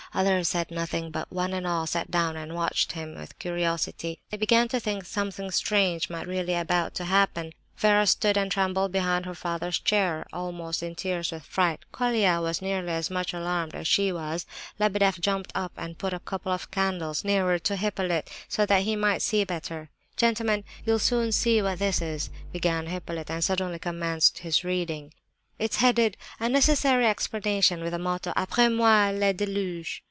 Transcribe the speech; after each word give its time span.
Others 0.13 0.49
said 0.49 0.71
nothing; 0.71 1.09
but 1.09 1.31
one 1.31 1.53
and 1.53 1.65
all 1.65 1.87
sat 1.87 2.11
down 2.11 2.35
and 2.35 2.53
watched 2.53 2.93
with 2.97 3.39
curiosity. 3.39 4.19
They 4.29 4.35
began 4.35 4.67
to 4.67 4.79
think 4.81 5.05
something 5.05 5.49
strange 5.51 6.09
might 6.09 6.27
really 6.27 6.47
be 6.47 6.53
about 6.55 6.93
to 6.95 7.05
happen. 7.05 7.53
Vera 7.77 8.05
stood 8.05 8.35
and 8.35 8.51
trembled 8.51 8.91
behind 8.91 9.25
her 9.25 9.33
father's 9.33 9.79
chair, 9.79 10.25
almost 10.33 10.83
in 10.83 10.95
tears 10.95 11.31
with 11.31 11.45
fright; 11.45 11.85
Colia 11.93 12.41
was 12.41 12.61
nearly 12.61 12.89
as 12.91 13.09
much 13.09 13.33
alarmed 13.33 13.73
as 13.73 13.87
she 13.87 14.11
was. 14.11 14.45
Lebedeff 14.81 15.21
jumped 15.21 15.53
up 15.55 15.71
and 15.77 15.97
put 15.97 16.11
a 16.13 16.19
couple 16.19 16.51
of 16.51 16.71
candles 16.71 17.23
nearer 17.23 17.57
to 17.59 17.77
Hippolyte, 17.77 18.29
so 18.49 18.65
that 18.65 18.81
he 18.81 18.97
might 18.97 19.21
see 19.21 19.45
better. 19.45 19.91
"Gentlemen, 20.17 20.65
this—you'll 20.81 20.99
soon 20.99 21.31
see 21.31 21.61
what 21.61 21.79
this 21.79 22.01
is," 22.01 22.29
began 22.51 22.87
Hippolyte, 22.87 23.31
and 23.31 23.41
suddenly 23.41 23.79
commenced 23.79 24.39
his 24.39 24.65
reading. 24.65 25.13
"It's 25.57 25.77
headed, 25.77 26.17
'A 26.41 26.49
Necessary 26.49 27.07
Explanation,' 27.07 27.81
with 27.81 27.93
the 27.93 27.99
motto, 27.99 28.33
'_Après 28.35 28.69
moi 28.75 29.11
le 29.11 29.33
déluge! 29.33 29.99